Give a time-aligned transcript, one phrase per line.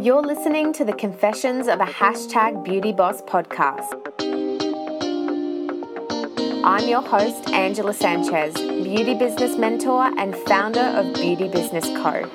[0.00, 3.92] You're listening to the Confessions of a Hashtag Beauty Boss podcast.
[6.64, 12.26] I'm your host, Angela Sanchez, beauty business mentor and founder of Beauty Business Co.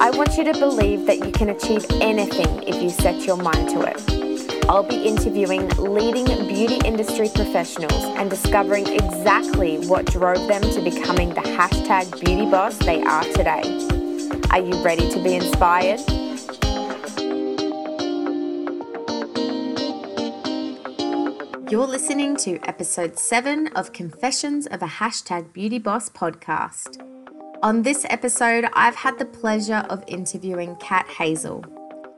[0.00, 3.68] I want you to believe that you can achieve anything if you set your mind
[3.68, 4.64] to it.
[4.70, 11.28] I'll be interviewing leading beauty industry professionals and discovering exactly what drove them to becoming
[11.28, 13.60] the hashtag beauty boss they are today.
[14.50, 16.00] Are you ready to be inspired?
[21.70, 27.00] You're listening to episode 7 of Confessions of a Hashtag Beauty Boss podcast.
[27.62, 31.64] On this episode, I've had the pleasure of interviewing Kat Hazel.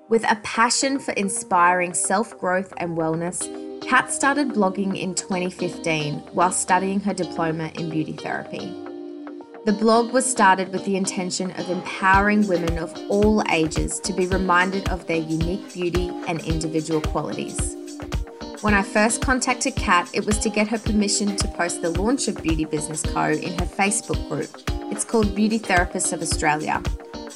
[0.09, 3.43] With a passion for inspiring self growth and wellness,
[3.87, 8.73] Kat started blogging in 2015 while studying her diploma in beauty therapy.
[9.67, 14.27] The blog was started with the intention of empowering women of all ages to be
[14.29, 17.77] reminded of their unique beauty and individual qualities.
[18.63, 22.29] When I first contacted Kat, it was to get her permission to post the launch
[22.29, 23.31] of Beauty Business Co.
[23.31, 24.51] in her Facebook group.
[24.93, 26.81] It's called Beauty Therapists of Australia,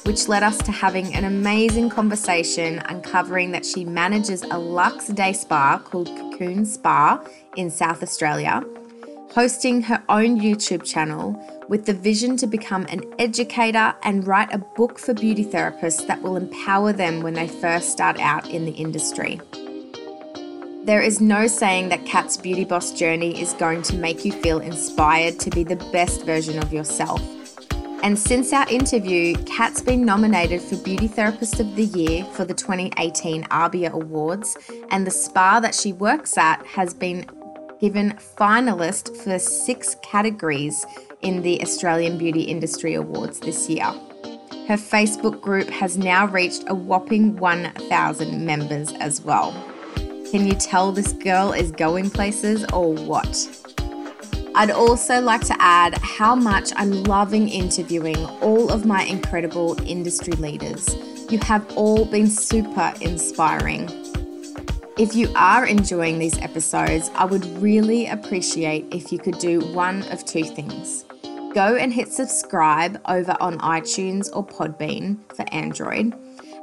[0.03, 5.33] which led us to having an amazing conversation uncovering that she manages a luxe day
[5.33, 7.21] spa called Cocoon Spa
[7.57, 8.63] in South Australia,
[9.31, 11.35] hosting her own YouTube channel
[11.67, 16.21] with the vision to become an educator and write a book for beauty therapists that
[16.21, 19.41] will empower them when they first start out in the industry.
[20.87, 24.59] There is no saying that Kat's Beauty Boss journey is going to make you feel
[24.59, 27.21] inspired to be the best version of yourself.
[28.03, 32.53] And since our interview, Kat's been nominated for Beauty Therapist of the Year for the
[32.53, 34.57] 2018 ABIA Awards,
[34.89, 37.29] and the spa that she works at has been
[37.81, 40.85] given finalist for six categories
[41.21, 43.91] in the Australian Beauty Industry Awards this year.
[44.69, 49.53] Her Facebook group has now reached a whopping 1,000 members as well.
[50.37, 53.49] Can you tell this girl is going places or what?
[54.53, 60.33] I'd also like to add how much I'm loving interviewing all of my incredible industry
[60.33, 60.95] leaders.
[61.31, 63.89] You have all been super inspiring.
[64.99, 70.03] If you are enjoying these episodes, I would really appreciate if you could do one
[70.11, 71.03] of two things.
[71.55, 76.13] Go and hit subscribe over on iTunes or Podbean for Android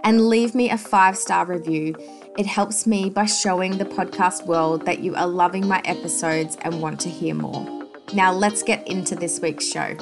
[0.04, 1.96] and leave me a five star review
[2.36, 6.82] it helps me by showing the podcast world that you are loving my episodes and
[6.82, 7.86] want to hear more.
[8.12, 9.94] Now, let's get into this week's show.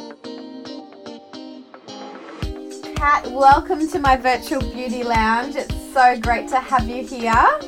[2.96, 5.56] Kat, welcome to my virtual beauty lounge.
[5.56, 7.58] It's so great to have you here.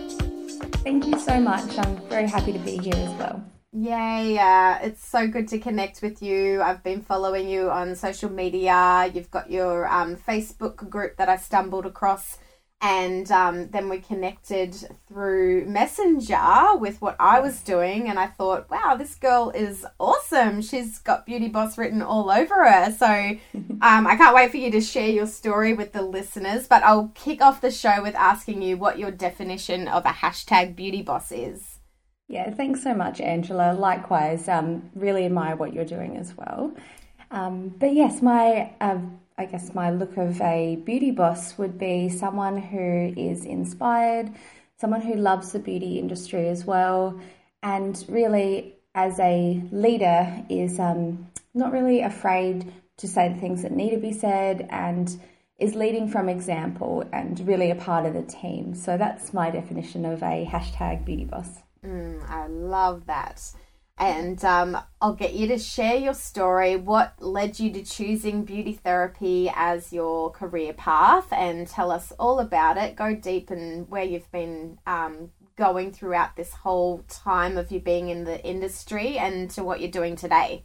[0.82, 1.76] Thank you so much.
[1.76, 3.44] I'm very happy to be here as well.
[3.76, 6.62] Yay, uh, it's so good to connect with you.
[6.62, 9.10] I've been following you on social media.
[9.12, 12.38] You've got your um, Facebook group that I stumbled across
[12.80, 14.76] and um, then we connected
[15.08, 20.60] through messenger with what i was doing and i thought wow this girl is awesome
[20.60, 23.06] she's got beauty boss written all over her so
[23.80, 27.10] um, i can't wait for you to share your story with the listeners but i'll
[27.14, 31.32] kick off the show with asking you what your definition of a hashtag beauty boss
[31.32, 31.73] is
[32.28, 36.72] yeah thanks so much angela likewise um, really admire what you're doing as well
[37.30, 38.98] um, but yes my uh,
[39.36, 44.30] I guess my look of a beauty boss would be someone who is inspired,
[44.76, 47.18] someone who loves the beauty industry as well,
[47.60, 53.72] and really as a leader is um, not really afraid to say the things that
[53.72, 55.20] need to be said and
[55.58, 58.72] is leading from example and really a part of the team.
[58.72, 61.63] So that's my definition of a hashtag beauty boss.
[61.84, 63.40] Mm, I love that
[63.98, 66.76] and um, I'll get you to share your story.
[66.76, 72.40] What led you to choosing beauty therapy as your career path, and tell us all
[72.40, 72.96] about it.
[72.96, 78.08] Go deep and where you've been um, going throughout this whole time of you being
[78.08, 80.64] in the industry, and to what you're doing today.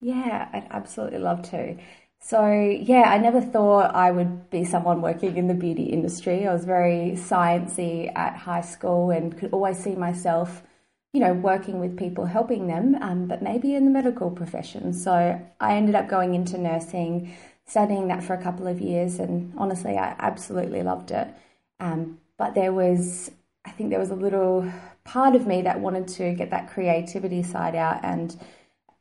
[0.00, 1.76] Yeah, I'd absolutely love to.
[2.20, 6.46] So, yeah, I never thought I would be someone working in the beauty industry.
[6.46, 10.62] I was very sciencey at high school and could always see myself
[11.12, 14.92] you know, working with people, helping them, um, but maybe in the medical profession.
[14.92, 17.34] So I ended up going into nursing,
[17.66, 21.28] studying that for a couple of years, and honestly, I absolutely loved it.
[21.80, 23.30] Um, but there was,
[23.64, 24.70] I think there was a little
[25.04, 28.38] part of me that wanted to get that creativity side out and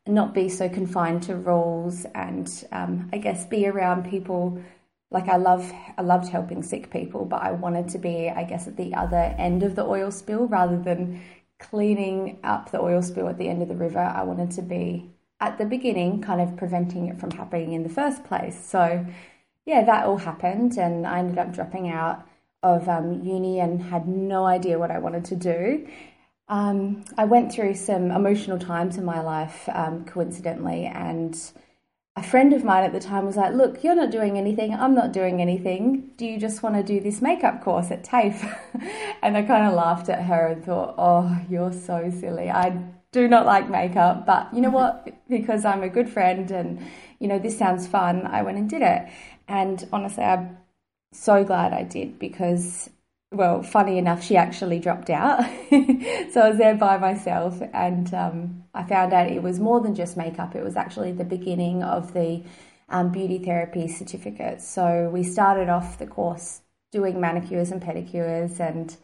[0.09, 4.61] not be so confined to rules and um, I guess be around people
[5.09, 8.67] like I love I loved helping sick people, but I wanted to be, I guess,
[8.67, 11.21] at the other end of the oil spill rather than
[11.59, 13.99] cleaning up the oil spill at the end of the river.
[13.99, 15.09] I wanted to be
[15.39, 18.65] at the beginning, kind of preventing it from happening in the first place.
[18.65, 19.05] So,
[19.65, 22.27] yeah, that all happened, and I ended up dropping out
[22.63, 25.87] of um, uni and had no idea what I wanted to do.
[26.49, 31.37] Um, I went through some emotional times in my life, um, coincidentally, and
[32.15, 34.95] a friend of mine at the time was like, Look, you're not doing anything, I'm
[34.95, 36.09] not doing anything.
[36.17, 38.43] Do you just want to do this makeup course at TAFE?
[39.21, 42.49] and I kind of laughed at her and thought, Oh, you're so silly.
[42.49, 45.07] I do not like makeup, but you know what?
[45.29, 46.79] Because I'm a good friend and,
[47.19, 49.09] you know, this sounds fun, I went and did it.
[49.47, 50.57] And honestly, I'm
[51.11, 52.89] so glad I did because
[53.31, 55.41] well, funny enough, she actually dropped out.
[55.69, 59.95] so I was there by myself, and um, I found out it was more than
[59.95, 60.55] just makeup.
[60.55, 62.43] It was actually the beginning of the
[62.89, 64.61] um, beauty therapy certificate.
[64.61, 66.61] So we started off the course
[66.93, 68.95] doing manicures and pedicures, and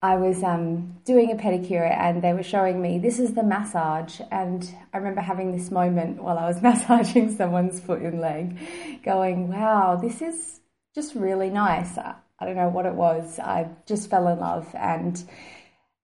[0.00, 4.20] I was um, doing a pedicure, and they were showing me this is the massage.
[4.30, 8.56] And I remember having this moment while I was massaging someone's foot and leg,
[9.02, 10.60] going, wow, this is
[10.94, 11.98] just really nice.
[12.40, 13.38] I don't know what it was.
[13.38, 14.68] I just fell in love.
[14.74, 15.22] And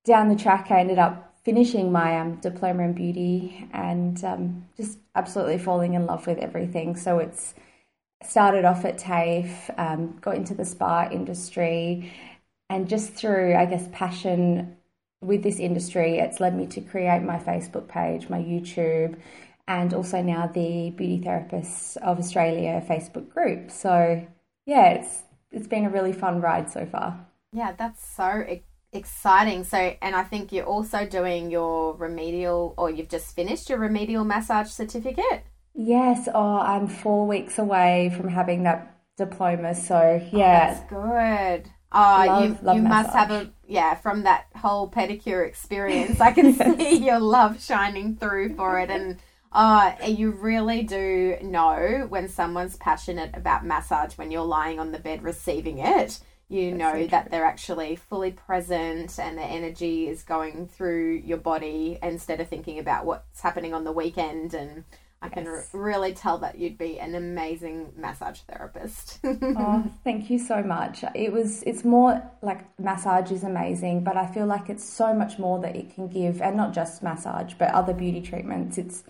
[0.05, 4.99] down the track, I ended up finishing my um, diploma in beauty and um, just
[5.15, 6.97] absolutely falling in love with everything.
[6.97, 7.55] So it's
[8.23, 12.13] started off at TAFE, um, got into the spa industry,
[12.69, 14.77] and just through, I guess, passion
[15.21, 19.19] with this industry, it's led me to create my Facebook page, my YouTube,
[19.69, 23.71] and also now the Beauty Therapists of Australia Facebook group.
[23.71, 24.27] So,
[24.67, 27.27] yeah, it's it's been a really fun ride so far.
[27.53, 28.45] Yeah, that's so
[28.93, 29.65] exciting.
[29.65, 34.25] So, and I think you're also doing your remedial, or you've just finished your remedial
[34.25, 35.45] massage certificate.
[35.75, 36.29] Yes.
[36.33, 39.75] Oh, I'm four weeks away from having that diploma.
[39.75, 41.71] So, oh, yeah, oh, that's good.
[41.93, 46.21] Oh, love, you love you must have a yeah from that whole pedicure experience.
[46.21, 49.19] I can see your love shining through for it, and
[49.53, 54.99] uh, you really do know when someone's passionate about massage when you're lying on the
[54.99, 56.21] bed receiving it.
[56.49, 61.23] You That's know so that they're actually fully present and their energy is going through
[61.25, 64.55] your body instead of thinking about what's happening on the weekend.
[64.55, 64.85] And
[65.23, 65.71] I can yes.
[65.73, 69.19] really tell that you'd be an amazing massage therapist.
[69.25, 71.03] oh, thank you so much.
[71.15, 75.39] It was it's more like massage is amazing, but I feel like it's so much
[75.39, 78.79] more that it can give and not just massage, but other beauty treatments.
[78.79, 79.03] It's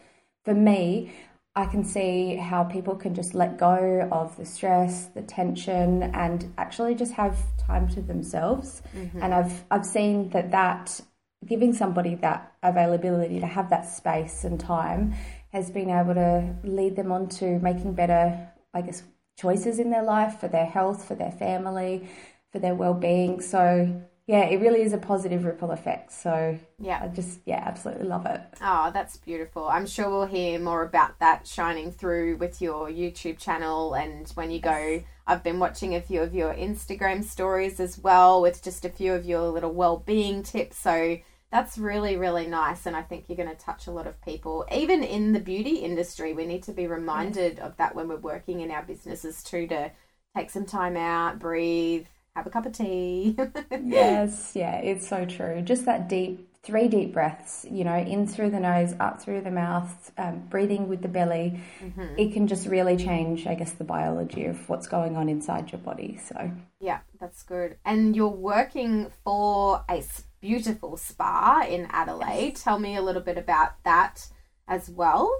[0.47, 1.13] for me,
[1.57, 6.55] I can see how people can just let go of the stress, the tension, and
[6.57, 8.81] actually just have time to themselves.
[8.95, 9.23] Mm-hmm.
[9.23, 11.01] And I've I've seen that that
[11.45, 15.15] giving somebody that availability to have that space and time
[15.53, 19.03] has been able to lead them on to making better, I guess,
[19.37, 22.09] choices in their life for their health, for their family,
[22.53, 23.41] for their well being.
[23.41, 26.11] So yeah, it really is a positive ripple effect.
[26.11, 28.41] So yeah, I just yeah, absolutely love it.
[28.61, 29.69] Oh, that's beautiful.
[29.69, 34.51] I'm sure we'll hear more about that shining through with your YouTube channel and when
[34.51, 35.05] you go.
[35.29, 39.13] I've been watching a few of your Instagram stories as well with just a few
[39.13, 40.77] of your little well-being tips.
[40.77, 41.19] So
[41.53, 44.67] that's really really nice and I think you're going to touch a lot of people.
[44.73, 47.65] Even in the beauty industry, we need to be reminded yes.
[47.65, 49.93] of that when we're working in our businesses too to
[50.37, 52.07] take some time out, breathe,
[52.37, 53.35] have a cup of tea.
[53.71, 55.63] yes, yeah, it's so true.
[55.63, 59.51] Just that deep, three deep breaths, you know, in through the nose, up through the
[59.51, 61.59] mouth, um, breathing with the belly.
[61.83, 62.15] Mm-hmm.
[62.19, 65.81] It can just really change, I guess, the biology of what's going on inside your
[65.81, 66.19] body.
[66.23, 67.79] So, yeah, that's good.
[67.87, 70.05] And you're working for a
[70.43, 72.53] beautiful spa in Adelaide.
[72.53, 72.63] Yes.
[72.63, 74.29] Tell me a little bit about that
[74.69, 75.35] as well.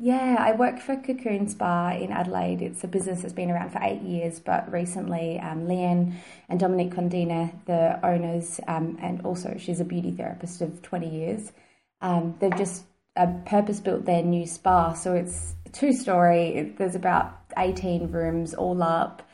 [0.00, 2.62] Yeah, I work for Cocoon Spa in Adelaide.
[2.62, 6.14] It's a business that's been around for eight years, but recently um, Leanne
[6.48, 11.52] and Dominic Condina, the owners, um, and also she's a beauty therapist of 20 years,
[12.00, 12.84] um, they've just
[13.16, 14.92] uh, purpose built their new spa.
[14.92, 19.27] So it's two story, there's about 18 rooms all up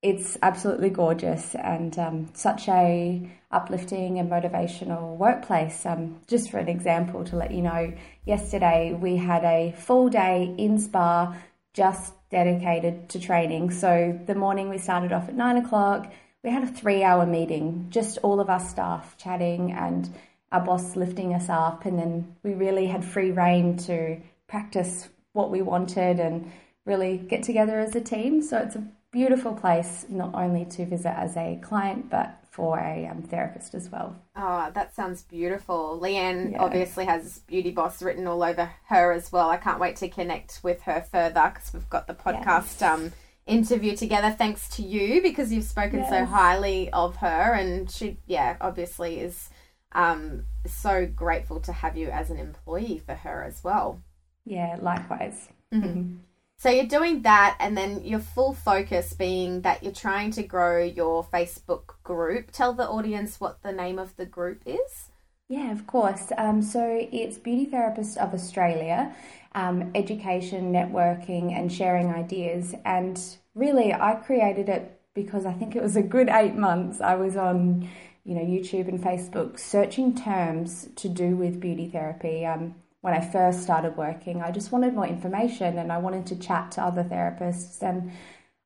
[0.00, 5.84] it's absolutely gorgeous and um, such a uplifting and motivational workplace.
[5.84, 7.92] Um, just for an example, to let you know,
[8.24, 11.34] yesterday we had a full day in spa
[11.74, 13.70] just dedicated to training.
[13.70, 16.12] So the morning we started off at nine o'clock.
[16.44, 20.08] We had a three-hour meeting, just all of our staff chatting and
[20.52, 25.50] our boss lifting us up, and then we really had free reign to practice what
[25.50, 26.50] we wanted and
[26.86, 28.40] really get together as a team.
[28.40, 33.06] So it's a beautiful place not only to visit as a client but for a
[33.06, 34.20] um, therapist as well.
[34.34, 36.00] Oh, that sounds beautiful.
[36.02, 36.62] Leanne yeah.
[36.62, 39.48] obviously has Beauty Boss written all over her as well.
[39.48, 42.82] I can't wait to connect with her further because we've got the podcast yes.
[42.82, 43.12] um,
[43.46, 46.10] interview together thanks to you because you've spoken yes.
[46.10, 49.50] so highly of her and she, yeah, obviously is
[49.92, 54.02] um, so grateful to have you as an employee for her as well.
[54.44, 55.48] Yeah, likewise.
[55.72, 56.16] Mm-hmm.
[56.60, 60.82] So you're doing that, and then your full focus being that you're trying to grow
[60.82, 62.50] your Facebook group.
[62.50, 65.10] Tell the audience what the name of the group is.
[65.48, 66.32] Yeah, of course.
[66.36, 69.14] Um, so it's Beauty Therapists of Australia,
[69.54, 72.74] um, education, networking, and sharing ideas.
[72.84, 73.20] And
[73.54, 77.00] really, I created it because I think it was a good eight months.
[77.00, 77.88] I was on,
[78.24, 82.44] you know, YouTube and Facebook searching terms to do with beauty therapy.
[82.44, 84.42] Um, when I first started working.
[84.42, 87.82] I just wanted more information and I wanted to chat to other therapists.
[87.82, 88.12] And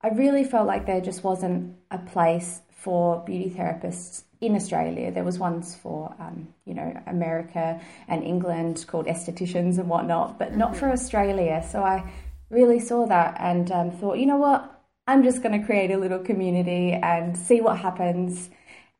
[0.03, 5.12] I really felt like there just wasn't a place for beauty therapists in Australia.
[5.12, 10.57] There was ones for, um, you know, America and England called estheticians and whatnot, but
[10.57, 10.95] not for mm-hmm.
[10.95, 11.65] Australia.
[11.71, 12.11] So I
[12.51, 15.99] really saw that and um, thought, you know what, I'm just going to create a
[15.99, 18.51] little community and see what happens.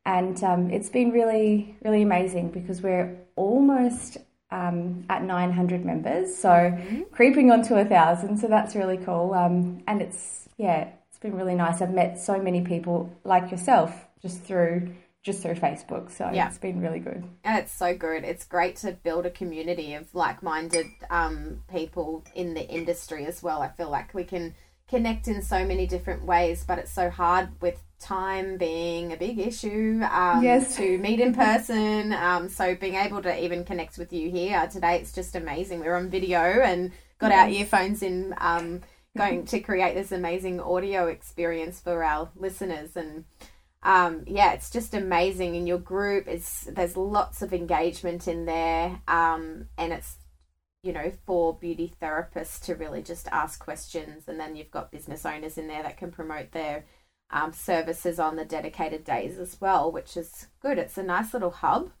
[0.05, 4.17] And um, it's been really, really amazing because we're almost
[4.53, 7.01] um, at 900 members, so mm-hmm.
[7.11, 8.37] creeping on to a thousand.
[8.37, 9.33] So that's really cool.
[9.33, 11.81] Um, and it's yeah, it's been really nice.
[11.81, 14.93] I've met so many people like yourself just through
[15.23, 16.11] just through Facebook.
[16.11, 16.49] So yeah.
[16.49, 17.23] it's been really good.
[17.45, 18.25] And it's so good.
[18.25, 23.61] It's great to build a community of like-minded um, people in the industry as well.
[23.61, 24.53] I feel like we can
[24.89, 29.39] connect in so many different ways, but it's so hard with time being a big
[29.39, 30.75] issue um, yes.
[30.75, 32.13] to meet in person.
[32.13, 35.79] Um, so being able to even connect with you here today, it's just amazing.
[35.79, 37.39] We are on video and got yes.
[37.39, 38.81] our earphones in, um,
[39.15, 43.25] going to create this amazing audio experience for our listeners and.
[43.85, 45.55] Um, yeah, it's just amazing.
[45.55, 50.15] In your group, is there's lots of engagement in there, um, and it's
[50.83, 55.25] you know for beauty therapists to really just ask questions, and then you've got business
[55.25, 56.85] owners in there that can promote their
[57.33, 60.77] um, services on the dedicated days as well, which is good.
[60.77, 61.91] It's a nice little hub.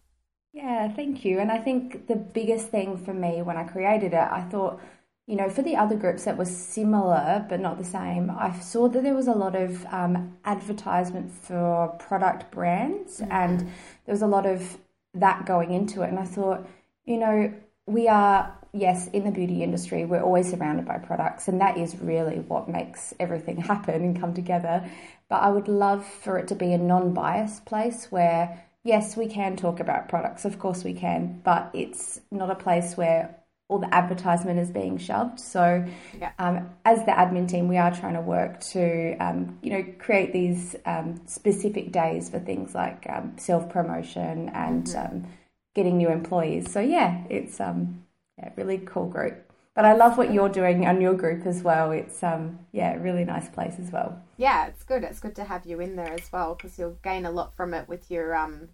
[0.53, 1.39] Yeah, thank you.
[1.39, 4.79] And I think the biggest thing for me when I created it, I thought,
[5.25, 8.87] you know, for the other groups that were similar but not the same, I saw
[8.89, 13.31] that there was a lot of um, advertisement for product brands mm-hmm.
[13.31, 13.59] and
[14.05, 14.77] there was a lot of
[15.15, 16.09] that going into it.
[16.09, 16.67] And I thought,
[17.05, 17.51] you know,
[17.87, 21.95] we are yes, in the beauty industry, we're always surrounded by products, and that is
[21.97, 24.89] really what makes everything happen and come together.
[25.29, 29.27] But I would love for it to be a non biased place where, yes, we
[29.27, 33.35] can talk about products, of course we can, but it's not a place where
[33.69, 35.39] all the advertisement is being shoved.
[35.39, 35.85] So,
[36.19, 36.31] yeah.
[36.37, 40.33] um, as the admin team, we are trying to work to, um, you know, create
[40.33, 45.15] these um, specific days for things like um, self promotion and mm-hmm.
[45.15, 45.27] Um,
[45.75, 46.71] getting new employees.
[46.71, 48.03] So, yeah, it's um,
[48.37, 49.51] yeah, really cool group.
[49.75, 51.91] But I love what you're doing on your group as well.
[51.91, 54.21] It's um yeah, really nice place as well.
[54.37, 55.03] Yeah, it's good.
[55.03, 57.73] It's good to have you in there as well because you'll gain a lot from
[57.73, 58.69] it with your um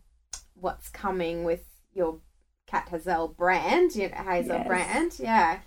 [0.55, 1.63] what's coming with
[1.93, 2.19] your
[2.67, 4.67] Kat Hazel brand, your Hazel yes.
[4.67, 5.19] brand.
[5.19, 5.59] Yeah.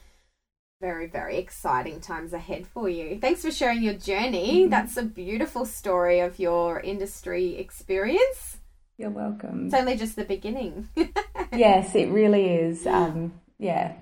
[0.81, 3.19] Very, very exciting times ahead for you.
[3.21, 4.63] Thanks for sharing your journey.
[4.63, 4.71] Mm-hmm.
[4.71, 8.59] That's a beautiful story of your industry experience.
[8.99, 9.67] You're welcome.
[9.67, 10.89] It's only just the beginning.
[11.53, 12.87] yes, it really is.
[12.87, 13.93] Um, yeah,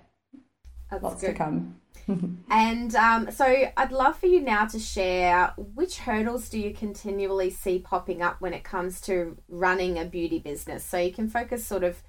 [0.90, 1.32] That's lots good.
[1.32, 1.76] to come.
[2.50, 3.44] and um, so
[3.76, 8.40] I'd love for you now to share which hurdles do you continually see popping up
[8.40, 10.84] when it comes to running a beauty business?
[10.84, 12.02] So you can focus sort of,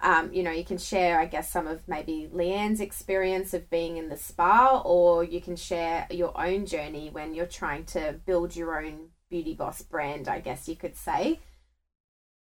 [0.00, 3.96] um, you know, you can share, I guess, some of maybe Leanne's experience of being
[3.96, 8.54] in the spa, or you can share your own journey when you're trying to build
[8.54, 11.40] your own beauty boss brand, I guess you could say.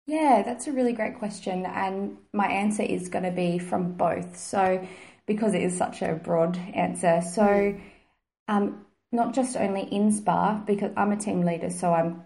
[0.06, 1.64] Yeah, that's a really great question.
[1.66, 4.36] And my answer is going to be from both.
[4.36, 4.86] So,
[5.26, 7.22] because it is such a broad answer.
[7.22, 7.80] So, mm.
[8.48, 12.24] um, not just only in spa, because I'm a team leader, so I'm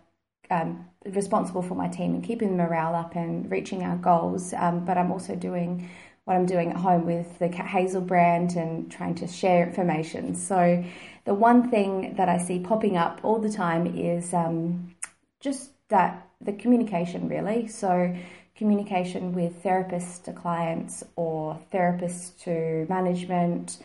[0.50, 4.54] um, responsible for my team and keeping the morale up and reaching our goals.
[4.54, 5.88] Um, but I'm also doing
[6.24, 10.34] what I'm doing at home with the Kat Hazel brand and trying to share information.
[10.34, 10.82] So,
[11.26, 14.94] the one thing that I see popping up all the time is um,
[15.40, 17.66] just that the communication really.
[17.68, 18.14] So
[18.56, 23.78] communication with therapists to clients or therapists to management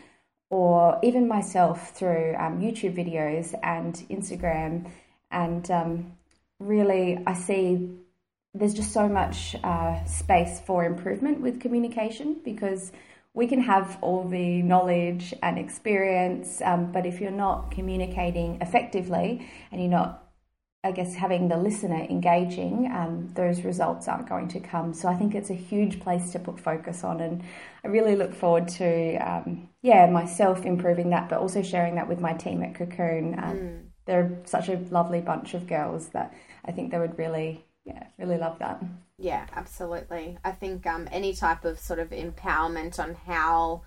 [0.48, 4.90] or even myself through um, YouTube videos and Instagram.
[5.30, 6.12] And um,
[6.58, 7.90] really, I see
[8.54, 12.92] there's just so much uh, space for improvement with communication because
[13.32, 19.48] we can have all the knowledge and experience, um, but if you're not communicating effectively
[19.70, 20.29] and you're not
[20.82, 24.94] I guess having the listener engaging, um, those results aren't going to come.
[24.94, 27.42] So I think it's a huge place to put focus on, and
[27.84, 32.20] I really look forward to, um, yeah, myself improving that, but also sharing that with
[32.20, 33.34] my team at Cocoon.
[33.38, 33.82] Um, mm.
[34.06, 36.32] They're such a lovely bunch of girls that
[36.64, 38.82] I think they would really, yeah, really love that.
[39.18, 40.38] Yeah, absolutely.
[40.42, 43.82] I think um, any type of sort of empowerment on how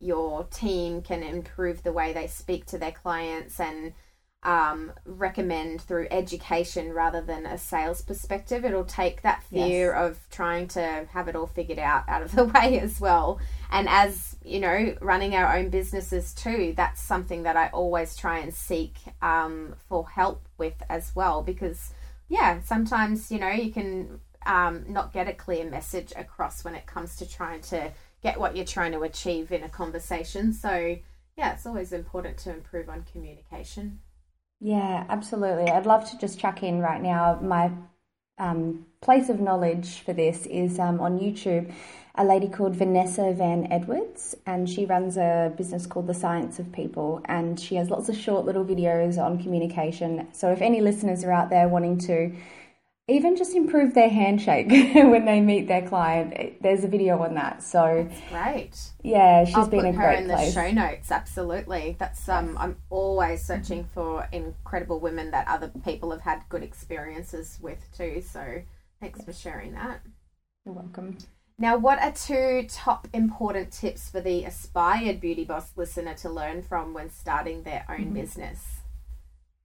[0.00, 3.92] your team can improve the way they speak to their clients and
[4.42, 8.64] um, recommend through education rather than a sales perspective.
[8.64, 9.96] It'll take that fear yes.
[9.96, 13.40] of trying to have it all figured out out of the way as well.
[13.70, 18.38] And as you know, running our own businesses too, that's something that I always try
[18.38, 21.42] and seek um, for help with as well.
[21.42, 21.92] Because,
[22.28, 26.86] yeah, sometimes, you know, you can um, not get a clear message across when it
[26.86, 27.92] comes to trying to
[28.22, 30.52] get what you're trying to achieve in a conversation.
[30.52, 30.96] So,
[31.36, 34.00] yeah, it's always important to improve on communication.
[34.60, 35.70] Yeah, absolutely.
[35.70, 37.38] I'd love to just chuck in right now.
[37.40, 37.70] My
[38.38, 41.72] um, place of knowledge for this is um, on YouTube.
[42.16, 46.72] A lady called Vanessa Van Edwards, and she runs a business called The Science of
[46.72, 50.26] People, and she has lots of short little videos on communication.
[50.32, 52.32] So, if any listeners are out there wanting to
[53.08, 56.62] even just improve their handshake when they meet their client.
[56.62, 57.62] There's a video on that.
[57.62, 58.78] So That's great.
[59.02, 60.54] Yeah, she's I'll been put a her great in place.
[60.54, 61.10] the show notes.
[61.10, 61.96] Absolutely.
[61.98, 62.56] That's um.
[62.58, 68.20] I'm always searching for incredible women that other people have had good experiences with too.
[68.20, 68.62] So
[69.00, 70.02] thanks for sharing that.
[70.66, 71.16] You're welcome.
[71.60, 76.62] Now, what are two top important tips for the aspired beauty boss listener to learn
[76.62, 78.14] from when starting their own mm-hmm.
[78.14, 78.80] business?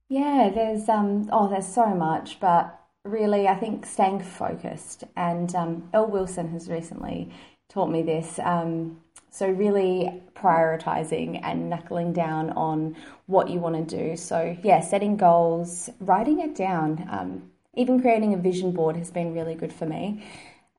[0.08, 1.28] Yeah, there's um.
[1.30, 5.04] Oh, there's so much, but really, I think staying focused.
[5.16, 7.30] And um, Wilson has recently
[7.68, 8.38] taught me this.
[8.42, 12.96] Um, so, really prioritizing and knuckling down on
[13.26, 14.16] what you want to do.
[14.16, 19.34] So, yeah, setting goals, writing it down, um, even creating a vision board has been
[19.34, 20.24] really good for me.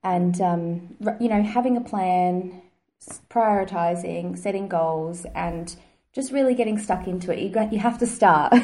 [0.03, 2.62] And, um, you know, having a plan,
[3.29, 5.75] prioritizing, setting goals, and
[6.16, 7.40] just really getting stuck into it.
[7.40, 8.54] You got you have to start.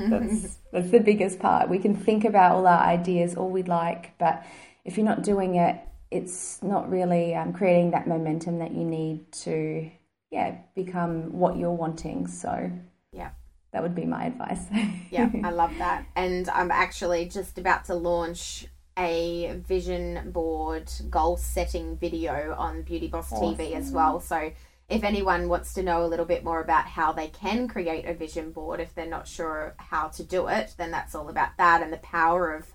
[0.00, 0.10] Mm-hmm.
[0.10, 1.68] that's that's the biggest part.
[1.68, 4.46] We can think about all our ideas, all we'd like, but
[4.82, 5.78] if you're not doing it,
[6.10, 9.90] it's not really um, creating that momentum that you need to,
[10.30, 12.26] yeah, become what you're wanting.
[12.26, 12.72] So,
[13.12, 13.32] yeah,
[13.74, 14.62] that would be my advice.
[15.10, 18.66] yeah, I love that, and I'm actually just about to launch
[18.98, 23.54] a vision board goal setting video on Beauty Boss awesome.
[23.54, 24.20] TV as well.
[24.20, 24.50] So
[24.90, 28.12] if anyone wants to know a little bit more about how they can create a
[28.12, 31.80] vision board, if they're not sure how to do it, then that's all about that
[31.80, 32.66] and the power of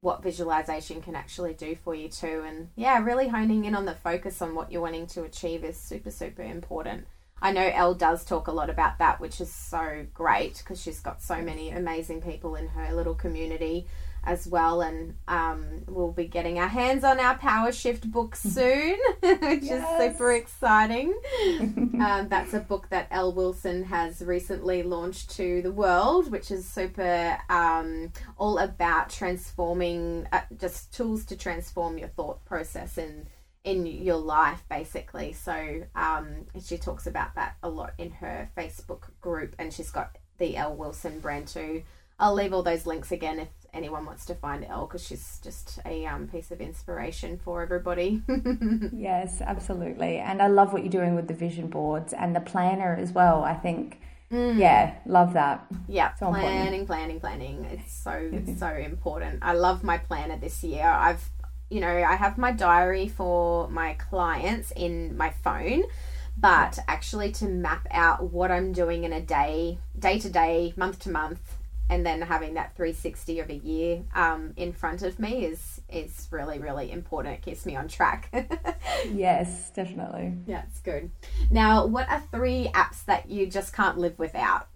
[0.00, 2.42] what visualization can actually do for you too.
[2.44, 5.78] And yeah, really honing in on the focus on what you're wanting to achieve is
[5.78, 7.06] super, super important.
[7.40, 11.00] I know Elle does talk a lot about that, which is so great because she's
[11.00, 13.86] got so many amazing people in her little community
[14.24, 14.80] as well.
[14.80, 20.00] And um, we'll be getting our hands on our Power Shift book soon, which yes.
[20.00, 21.14] is super exciting.
[22.00, 26.68] um, that's a book that Elle Wilson has recently launched to the world, which is
[26.68, 33.26] super um, all about transforming, uh, just tools to transform your thought process and
[33.62, 39.02] in your life basically so um, she talks about that a lot in her facebook
[39.20, 41.82] group and she's got the Elle Wilson brand too
[42.20, 45.78] I'll leave all those links again if anyone wants to find Elle because she's just
[45.84, 48.22] a um, piece of inspiration for everybody.
[48.92, 50.18] yes, absolutely.
[50.18, 53.44] And I love what you're doing with the vision boards and the planner as well.
[53.44, 54.00] I think,
[54.32, 54.58] mm.
[54.58, 55.66] yeah, love that.
[55.88, 57.64] Yeah, so planning, planning, planning.
[57.66, 59.40] It's so it's so important.
[59.42, 60.86] I love my planner this year.
[60.86, 61.30] I've,
[61.70, 65.84] you know, I have my diary for my clients in my phone.
[66.36, 71.00] But actually, to map out what I'm doing in a day, day to day, month
[71.00, 71.58] to month,
[71.90, 76.28] and then having that 360 of a year um, in front of me is is
[76.30, 77.34] really really important.
[77.34, 78.32] It keeps me on track.
[79.12, 80.34] Yes definitely.
[80.46, 81.10] Yeah it's good.
[81.50, 84.68] Now what are three apps that you just can't live without?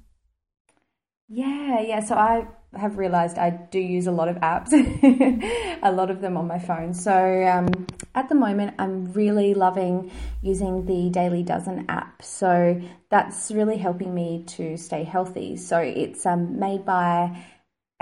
[1.29, 2.01] Yeah yeah.
[2.01, 2.47] So i
[2.77, 4.73] have realized I do use a lot of apps,
[5.83, 6.95] a lot of them on my phone.
[6.95, 10.11] So um, at the moment, I'm really loving
[10.43, 12.23] using the Daily Dozen app.
[12.23, 15.57] So that's really helping me to stay healthy.
[15.57, 17.45] So it's um, made by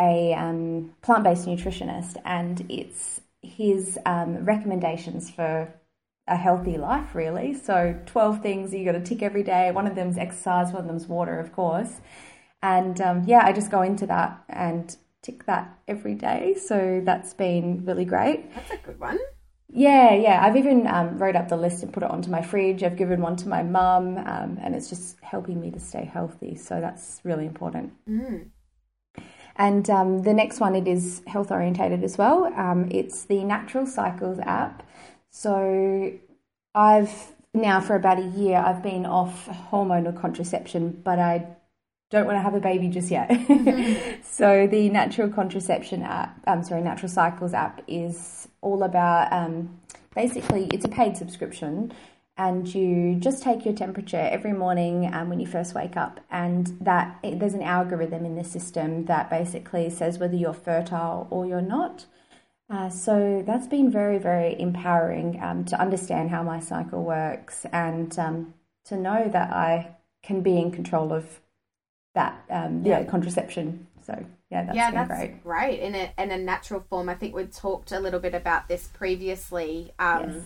[0.01, 5.73] a um, plant based nutritionist, and it's his um, recommendations for
[6.29, 7.55] a healthy life, really.
[7.55, 9.71] So 12 things you got to tick every day.
[9.73, 12.01] One of them's exercise, one of them's water, of course.
[12.63, 16.55] And um, yeah, I just go into that and tick that every day.
[16.55, 18.55] So that's been really great.
[18.55, 19.19] That's a good one.
[19.75, 20.45] Yeah, yeah.
[20.45, 22.83] I've even um, wrote up the list and put it onto my fridge.
[22.83, 26.57] I've given one to my mum, um, and it's just helping me to stay healthy.
[26.57, 27.93] So that's really important.
[28.07, 28.51] Mm.
[29.57, 32.53] And um, the next one, it is health orientated as well.
[32.55, 34.87] Um, it's the Natural Cycles app.
[35.31, 36.13] So
[36.75, 41.47] I've now for about a year I've been off hormonal contraception, but I
[42.13, 43.29] don't want to have a baby just yet.
[43.31, 44.23] Mm-hmm.
[44.31, 49.81] so the natural contraception app, I'm sorry, natural cycles app is all about um,
[50.15, 51.93] basically it's a paid subscription
[52.37, 56.67] and you just take your temperature every morning um, when you first wake up and
[56.81, 61.47] that it, there's an algorithm in the system that basically says whether you're fertile or
[61.47, 62.07] you're not
[62.71, 68.19] uh, so that's been very very empowering um, to understand how my cycle works and
[68.19, 71.41] um, to know that i can be in control of
[72.15, 73.01] that um, yeah.
[73.01, 74.13] yeah contraception so
[74.51, 77.45] yeah that's yeah that's great great in a, in a natural form i think we
[77.45, 80.45] talked a little bit about this previously um, yes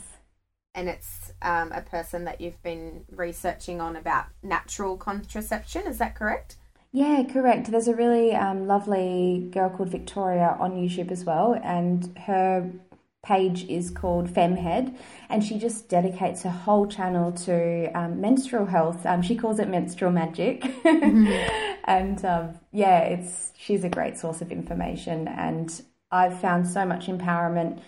[0.76, 5.86] and it's um, a person that you've been researching on about natural contraception.
[5.86, 6.56] Is that correct?
[6.92, 7.70] Yeah, correct.
[7.70, 12.70] There's a really um, lovely girl called Victoria on YouTube as well, and her
[13.26, 14.96] page is called Femhead,
[15.28, 19.04] and she just dedicates her whole channel to um, menstrual health.
[19.04, 21.26] Um, she calls it menstrual magic, mm-hmm.
[21.84, 27.06] and um, yeah, it's she's a great source of information, and I've found so much
[27.06, 27.80] empowerment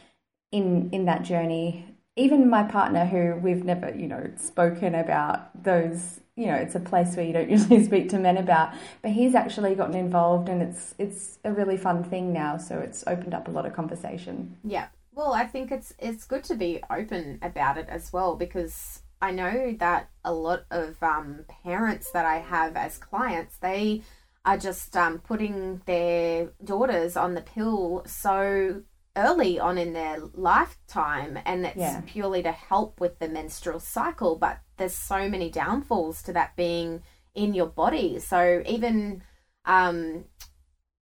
[0.51, 1.85] in in that journey
[2.19, 6.81] even my partner, who we've never, you know, spoken about those, you know, it's a
[6.81, 10.61] place where you don't usually speak to men about, but he's actually gotten involved, and
[10.61, 12.59] it's it's a really fun thing now.
[12.59, 14.57] So it's opened up a lot of conversation.
[14.65, 19.03] Yeah, well, I think it's it's good to be open about it as well because
[19.21, 24.03] I know that a lot of um, parents that I have as clients, they
[24.45, 28.83] are just um, putting their daughters on the pill so
[29.17, 32.01] early on in their lifetime and it's yeah.
[32.07, 37.03] purely to help with the menstrual cycle but there's so many downfalls to that being
[37.35, 39.21] in your body so even
[39.65, 40.25] um,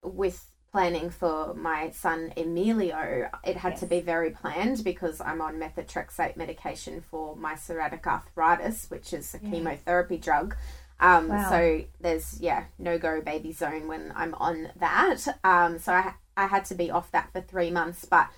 [0.05, 3.81] with planning for my son Emilio it had yes.
[3.81, 9.35] to be very planned because I'm on methotrexate medication for my psoriatic arthritis which is
[9.35, 9.51] a yeah.
[9.51, 10.57] chemotherapy drug
[10.99, 11.49] um, wow.
[11.49, 16.47] so there's yeah no go baby zone when I'm on that um, so I I
[16.47, 18.29] had to be off that for three months, but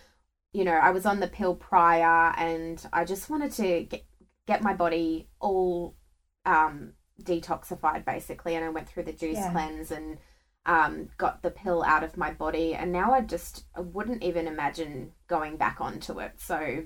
[0.53, 4.05] you know, I was on the pill prior and I just wanted to get,
[4.46, 5.96] get my body all
[6.44, 8.55] um, detoxified basically.
[8.55, 9.53] And I went through the juice yeah.
[9.53, 10.18] cleanse and
[10.66, 12.74] um, got the pill out of my body.
[12.74, 16.33] And now I just I wouldn't even imagine going back onto it.
[16.37, 16.85] So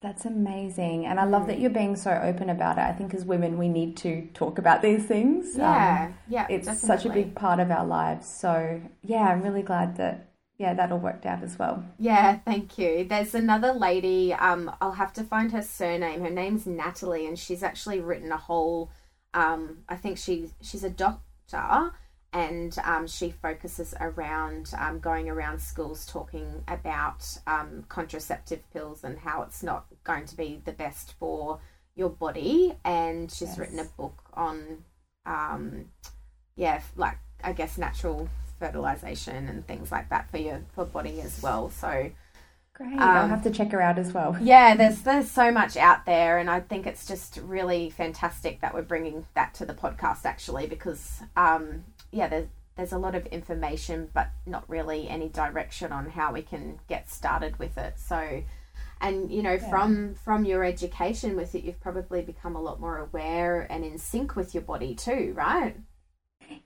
[0.00, 1.06] that's amazing.
[1.06, 1.60] And I love that mm.
[1.60, 2.82] you're being so open about it.
[2.82, 5.56] I think as women, we need to talk about these things.
[5.56, 6.06] Yeah.
[6.06, 6.46] Um, yeah.
[6.50, 6.86] It's definitely.
[6.88, 8.26] such a big part of our lives.
[8.26, 11.84] So, yeah, I'm really glad that yeah, that all worked out as well.
[11.98, 13.04] Yeah, thank you.
[13.04, 16.20] There's another lady, um, I'll have to find her surname.
[16.20, 18.92] Her name's Natalie, and she's actually written a whole,
[19.34, 21.92] um, I think she, she's a doctor,
[22.32, 29.18] and um, she focuses around um, going around schools talking about um, contraceptive pills and
[29.18, 31.60] how it's not going to be the best for
[31.94, 32.74] your body.
[32.84, 33.58] And she's yes.
[33.58, 34.84] written a book on,
[35.26, 35.90] um,
[36.56, 41.42] yeah, like, I guess, natural fertilization and things like that for your for body as
[41.42, 41.68] well.
[41.68, 42.10] So
[42.74, 44.36] great, um, I'll have to check her out as well.
[44.42, 48.74] Yeah, there's there's so much out there, and I think it's just really fantastic that
[48.74, 53.26] we're bringing that to the podcast actually because um, yeah, there's there's a lot of
[53.26, 57.94] information, but not really any direction on how we can get started with it.
[57.98, 58.42] So
[59.02, 59.68] and you know yeah.
[59.68, 63.98] from from your education with it you've probably become a lot more aware and in
[63.98, 65.76] sync with your body too right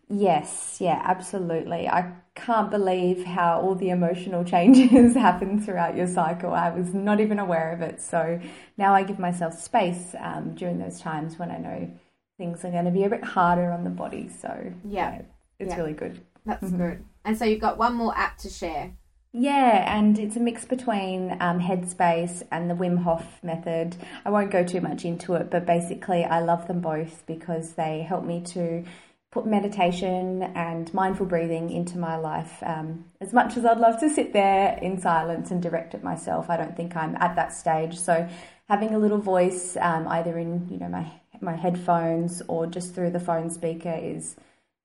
[0.09, 1.89] Yes, yeah, absolutely.
[1.89, 6.53] I can't believe how all the emotional changes happen throughout your cycle.
[6.53, 8.01] I was not even aware of it.
[8.01, 8.41] So
[8.77, 11.91] now I give myself space um, during those times when I know
[12.39, 14.29] things are going to be a bit harder on the body.
[14.29, 15.23] So yeah, yeah
[15.59, 15.77] it's yeah.
[15.77, 16.21] really good.
[16.45, 16.77] That's mm-hmm.
[16.77, 17.05] good.
[17.25, 18.93] And so you've got one more app to share.
[19.39, 23.95] Yeah, and it's a mix between um, Headspace and the Wim Hof method.
[24.25, 28.01] I won't go too much into it, but basically, I love them both because they
[28.01, 28.85] help me to
[29.37, 32.63] put meditation and mindful breathing into my life.
[32.63, 36.49] Um, as much as I'd love to sit there in silence and direct it myself,
[36.49, 37.99] I don't think I'm at that stage.
[37.99, 38.27] So
[38.67, 43.11] having a little voice, um, either in you know my my headphones or just through
[43.11, 44.37] the phone speaker, is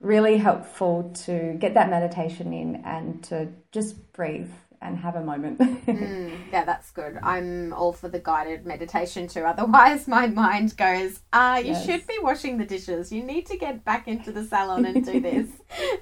[0.02, 5.60] really helpful to get that meditation in and to just breathe and have a moment.
[5.60, 7.20] mm, yeah, that's good.
[7.22, 9.42] I'm all for the guided meditation too.
[9.42, 11.86] Otherwise, my mind goes, ah, you yes.
[11.86, 13.12] should be washing the dishes.
[13.12, 15.50] You need to get back into the salon and do this.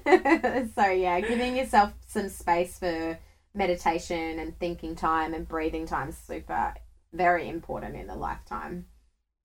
[0.74, 3.18] so, yeah, giving yourself some space for
[3.54, 6.74] meditation and thinking time and breathing time is super,
[7.12, 8.86] very important in a lifetime.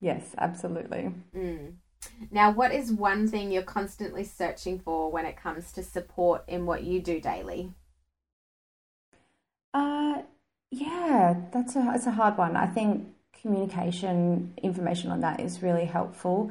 [0.00, 1.10] Yes, absolutely.
[1.34, 1.74] Mm.
[2.30, 6.64] Now, what is one thing you're constantly searching for when it comes to support in
[6.64, 7.74] what you do daily?
[9.76, 10.22] Uh,
[10.70, 12.56] yeah, that's a that's a hard one.
[12.56, 13.08] I think
[13.42, 16.50] communication information on that is really helpful.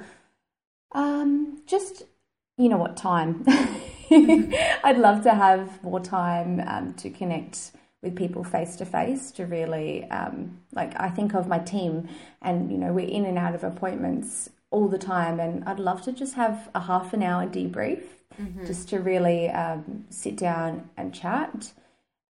[0.92, 2.04] Um, just
[2.58, 3.44] you know what time.
[4.12, 7.72] I'd love to have more time um, to connect
[8.04, 12.08] with people face to face to really um, like I think of my team
[12.44, 16.04] and you know we're in and out of appointments all the time and I'd love
[16.04, 18.04] to just have a half an hour debrief
[18.40, 18.68] mm-hmm.
[18.68, 21.72] just to really um, sit down and chat.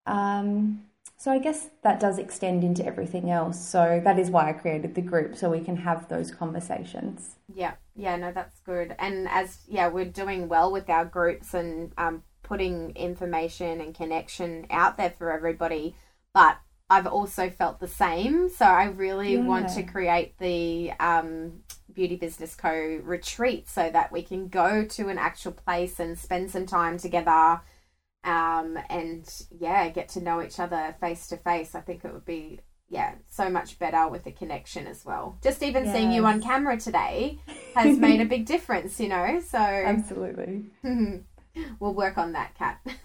[0.06, 0.86] Um,
[1.18, 3.58] so I guess that does extend into everything else.
[3.58, 7.36] So that is why I created the group so we can have those conversations.
[7.52, 8.94] Yeah, yeah, no, that's good.
[8.98, 14.66] And as yeah, we're doing well with our groups and um, putting information and connection
[14.70, 15.96] out there for everybody.
[16.34, 16.58] But
[16.90, 18.48] I've also felt the same.
[18.50, 19.40] So I really yeah.
[19.42, 25.08] want to create the um, Beauty Business Co retreat so that we can go to
[25.08, 27.62] an actual place and spend some time together
[28.26, 29.24] um, and
[29.58, 31.74] yeah, get to know each other face to face.
[31.74, 35.38] I think it would be yeah, so much better with the connection as well.
[35.42, 35.94] Just even yes.
[35.94, 37.40] seeing you on camera today
[37.74, 39.40] has made a big difference, you know.
[39.40, 40.66] So absolutely.
[41.80, 42.80] we'll work on that, Kat.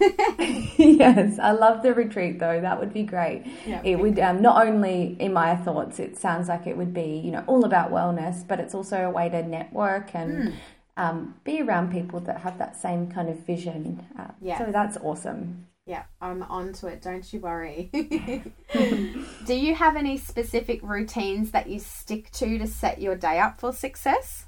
[0.78, 2.60] yes, I love the retreat though.
[2.60, 3.44] That would be great.
[3.66, 5.98] Yeah, it would um, not only in my thoughts.
[5.98, 9.10] It sounds like it would be you know all about wellness, but it's also a
[9.10, 10.48] way to network and.
[10.50, 10.54] Mm.
[10.96, 14.06] Um, be around people that have that same kind of vision.
[14.18, 14.58] Uh, yeah.
[14.58, 15.66] So that's awesome.
[15.86, 17.02] Yeah, I'm on to it.
[17.02, 17.90] Don't you worry.
[18.72, 23.58] Do you have any specific routines that you stick to to set your day up
[23.58, 24.46] for success?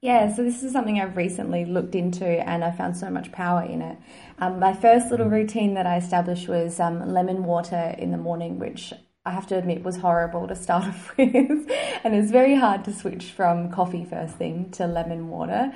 [0.00, 3.62] Yeah, so this is something I've recently looked into and I found so much power
[3.62, 3.98] in it.
[4.38, 8.58] Um, my first little routine that I established was um, lemon water in the morning,
[8.58, 11.70] which I have to admit was horrible to start off with.
[12.04, 15.72] and it's very hard to switch from coffee first thing to lemon water.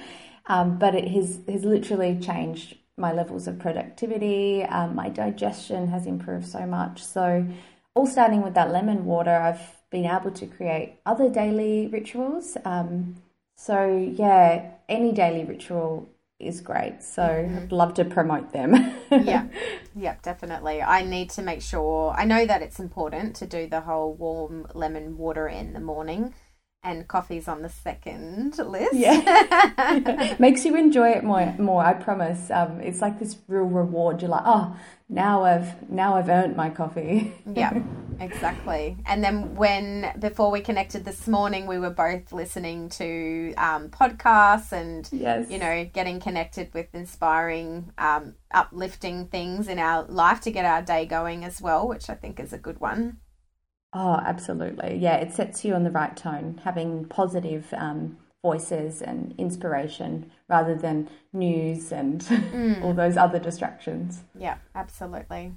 [0.47, 4.63] Um, but it has, has literally changed my levels of productivity.
[4.63, 7.03] Um, my digestion has improved so much.
[7.03, 7.47] So,
[7.95, 12.57] all starting with that lemon water, I've been able to create other daily rituals.
[12.65, 13.17] Um,
[13.57, 17.03] so, yeah, any daily ritual is great.
[17.03, 17.59] So, mm-hmm.
[17.59, 18.75] I'd love to promote them.
[19.11, 19.47] yeah,
[19.97, 20.83] yeah, definitely.
[20.83, 24.67] I need to make sure, I know that it's important to do the whole warm
[24.75, 26.35] lemon water in the morning
[26.85, 28.95] and coffee's on the second list.
[28.95, 31.55] Yeah, makes you enjoy it more.
[31.59, 32.51] More, I promise.
[32.51, 34.21] Um, it's like this real reward.
[34.21, 34.77] You're like, oh,
[35.09, 37.35] now I've now I've earned my coffee.
[37.55, 37.83] yeah,
[38.21, 38.97] exactly.
[39.07, 44.73] And then when before we connected this morning, we were both listening to um, podcasts
[44.73, 45.51] and yes.
[45.51, 50.83] you know getting connected with inspiring, um, uplifting things in our life to get our
[50.83, 53.19] day going as well, which I think is a good one.
[53.95, 54.97] Oh, absolutely.
[54.97, 60.75] Yeah, it sets you on the right tone, having positive um, voices and inspiration rather
[60.75, 62.83] than news and mm.
[62.83, 64.25] all those other distractions.
[64.37, 65.53] Yeah, absolutely.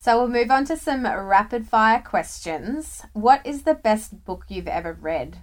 [0.00, 3.04] So we'll move on to some rapid fire questions.
[3.12, 5.38] What is the best book you've ever read?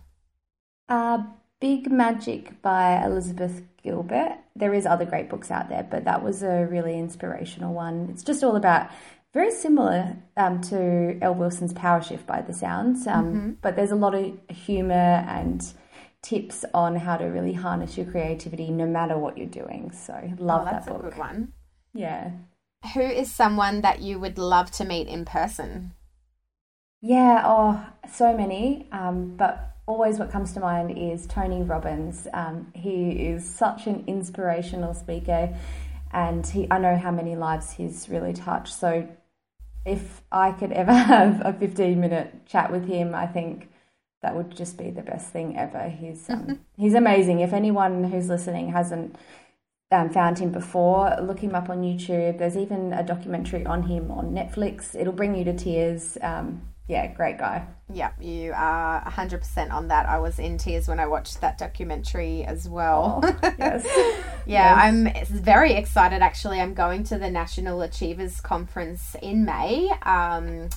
[0.89, 1.23] Uh,
[1.59, 4.37] Big Magic by Elizabeth Gilbert.
[4.55, 8.09] There is other great books out there, but that was a really inspirational one.
[8.11, 8.89] It's just all about
[9.33, 13.51] very similar um, to Elle Wilson's Power Shift by the sounds, um, mm-hmm.
[13.61, 14.93] but there's a lot of humor
[15.27, 15.65] and
[16.21, 19.91] tips on how to really harness your creativity no matter what you're doing.
[19.91, 21.01] So love oh, that book.
[21.01, 21.53] That's a good one.
[21.93, 22.31] Yeah.
[22.93, 25.93] Who is someone that you would love to meet in person?
[27.01, 28.87] Yeah, oh, so many.
[28.91, 32.27] Um, but always what comes to mind is Tony Robbins.
[32.33, 35.53] Um, he is such an inspirational speaker,
[36.11, 38.73] and he, I know how many lives he's really touched.
[38.73, 39.07] So
[39.85, 43.69] if I could ever have a 15 minute chat with him, I think
[44.21, 45.89] that would just be the best thing ever.
[45.89, 47.41] He's um, he's amazing.
[47.41, 49.15] If anyone who's listening hasn't
[49.91, 52.39] um, found him before, look him up on YouTube.
[52.39, 54.95] There's even a documentary on him on Netflix.
[54.95, 56.17] It'll bring you to tears.
[56.21, 57.65] Um, yeah, great guy.
[57.91, 60.07] Yeah, you are 100% on that.
[60.07, 63.21] I was in tears when I watched that documentary as well.
[63.23, 63.85] Oh, yes.
[64.45, 65.29] yeah, yes.
[65.29, 66.59] I'm very excited actually.
[66.59, 70.69] I'm going to the National Achievers Conference in May, um,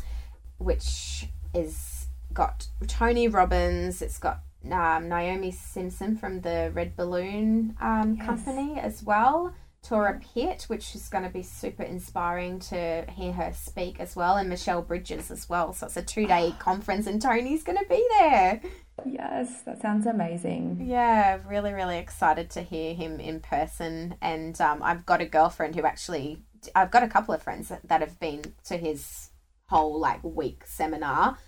[0.59, 8.17] which is got Tony Robbins, it's got um, Naomi Simons from the Red Balloon um,
[8.17, 8.27] yes.
[8.27, 9.55] Company as well.
[9.87, 14.37] Tara Pitt, which is going to be super inspiring to hear her speak as well,
[14.37, 15.73] and Michelle Bridges as well.
[15.73, 18.61] So it's a two day conference, and Tony's going to be there.
[19.05, 20.83] Yes, that sounds amazing.
[20.85, 24.17] Yeah, really, really excited to hear him in person.
[24.21, 26.43] And um, I've got a girlfriend who actually,
[26.75, 29.31] I've got a couple of friends that, that have been to his
[29.69, 31.39] whole like week seminar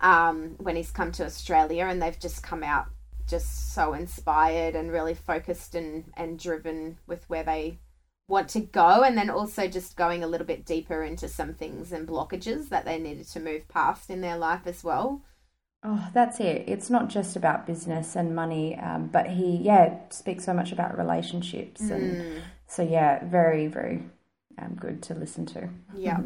[0.00, 2.86] um, when he's come to Australia, and they've just come out
[3.26, 7.80] just so inspired and really focused and, and driven with where they
[8.28, 11.92] want to go and then also just going a little bit deeper into some things
[11.92, 15.22] and blockages that they needed to move past in their life as well.
[15.82, 16.64] Oh that's it.
[16.66, 20.98] It's not just about business and money um, but he yeah speaks so much about
[20.98, 22.40] relationships and mm.
[22.66, 24.02] so yeah very very
[24.58, 25.68] um, good to listen to.
[25.94, 26.20] Yeah.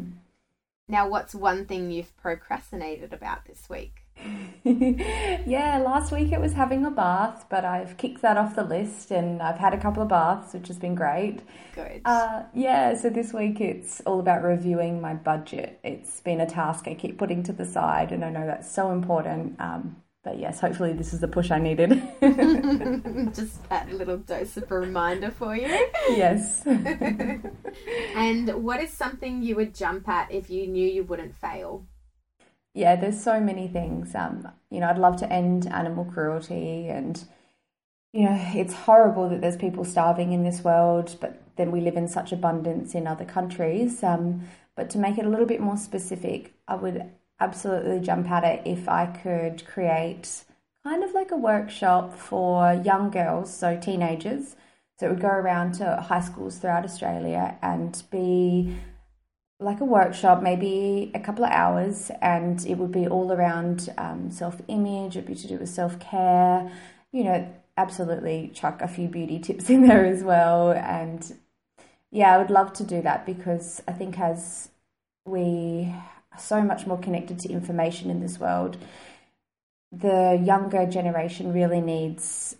[0.87, 4.02] Now, what's one thing you've procrastinated about this week?
[4.63, 9.11] yeah, last week it was having a bath, but I've kicked that off the list
[9.11, 11.41] and I've had a couple of baths, which has been great.
[11.75, 12.01] Good.
[12.05, 15.79] Uh, yeah, so this week it's all about reviewing my budget.
[15.83, 18.91] It's been a task I keep putting to the side, and I know that's so
[18.91, 19.59] important.
[19.59, 21.89] Um, but yes, hopefully this is the push I needed.
[23.33, 25.67] Just that little dose of a reminder for you.
[26.09, 26.65] Yes.
[28.15, 31.85] and what is something you would jump at if you knew you wouldn't fail?
[32.73, 34.15] Yeah, there's so many things.
[34.15, 37.23] Um, you know, I'd love to end animal cruelty and
[38.13, 41.97] you know, it's horrible that there's people starving in this world, but then we live
[41.97, 44.03] in such abundance in other countries.
[44.03, 47.09] Um, but to make it a little bit more specific, I would
[47.39, 50.43] absolutely jump at it if I could create
[50.83, 54.55] kind of like a workshop for young girls, so teenagers.
[54.99, 58.75] So it would go around to high schools throughout Australia and be
[59.63, 64.29] like a workshop, maybe a couple of hours, and it would be all around um,
[64.31, 66.71] self image, it'd be to do with self care,
[67.11, 67.47] you know,
[67.77, 70.71] absolutely chuck a few beauty tips in there as well.
[70.71, 71.37] And
[72.11, 74.69] yeah, I would love to do that because I think as
[75.25, 75.93] we
[76.33, 78.77] are so much more connected to information in this world.
[79.91, 82.55] The younger generation really needs,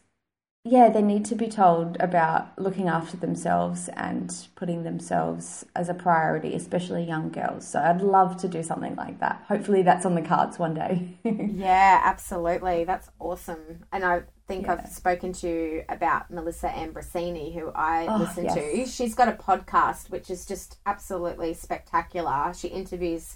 [0.65, 5.93] yeah, they need to be told about looking after themselves and putting themselves as a
[5.93, 7.67] priority, especially young girls.
[7.67, 9.43] So I'd love to do something like that.
[9.49, 11.17] Hopefully, that's on the cards one day.
[11.23, 12.85] yeah, absolutely.
[12.85, 13.83] That's awesome.
[13.91, 14.73] And I think yeah.
[14.73, 18.53] I've spoken to you about Melissa Ambrosini, who I oh, listen yes.
[18.53, 18.85] to.
[18.85, 22.53] She's got a podcast which is just absolutely spectacular.
[22.55, 23.35] She interviews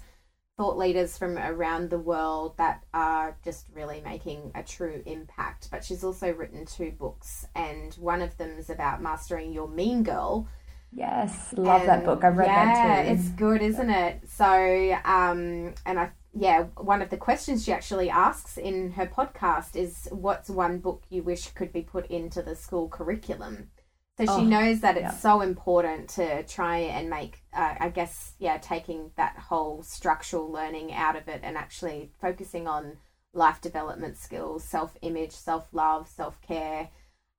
[0.58, 5.70] thought leaders from around the world that are just really making a true impact.
[5.70, 10.04] But she's also written two books, and one of them is about mastering your mean
[10.04, 10.48] girl.
[10.92, 12.24] Yes, love and that book.
[12.24, 13.14] I've read yeah, that too.
[13.14, 14.22] it's good, isn't it?
[14.28, 19.76] So, um, and I, yeah, one of the questions she actually asks in her podcast
[19.76, 23.70] is, "What's one book you wish could be put into the school curriculum?"
[24.18, 25.12] So she oh, knows that it's yeah.
[25.12, 30.92] so important to try and make, uh, I guess, yeah, taking that whole structural learning
[30.92, 32.98] out of it and actually focusing on
[33.34, 36.90] life development skills, self image, self love, self care.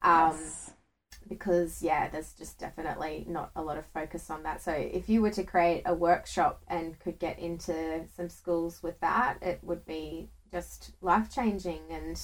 [0.02, 0.70] Um, yes.
[1.28, 4.62] Because, yeah, there's just definitely not a lot of focus on that.
[4.62, 9.00] So, if you were to create a workshop and could get into some schools with
[9.00, 12.22] that, it would be just life changing and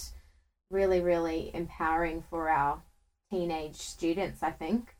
[0.71, 2.83] really, really empowering for our
[3.35, 4.95] teenage students, I think.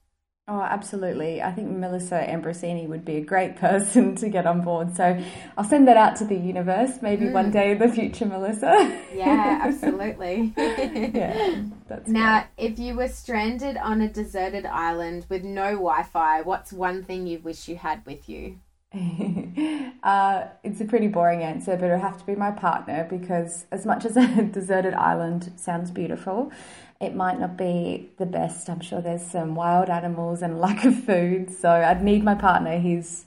[0.47, 1.41] Oh, absolutely.
[1.41, 4.95] I think Melissa Ambrosini would be a great person to get on board.
[4.95, 5.23] So
[5.57, 7.33] I'll send that out to the universe maybe mm.
[7.33, 9.01] one day in the future, Melissa.
[9.15, 10.53] Yeah, absolutely.
[10.59, 12.73] yeah, that's now, great.
[12.73, 17.29] if you were stranded on a deserted island with no Wi Fi, what's one thing
[17.29, 18.59] you wish you had with you?
[20.05, 23.85] uh, it's a pretty boring answer, but it'll have to be my partner because, as
[23.85, 26.53] much as a deserted island sounds beautiful,
[27.01, 28.71] it might not be the best.
[28.71, 32.79] I'm sure there's some wild animals and lack of food, so I'd need my partner.
[32.79, 33.27] He's